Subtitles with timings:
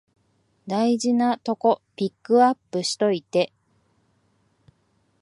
[0.65, 3.53] 大事なとこピックアップしといて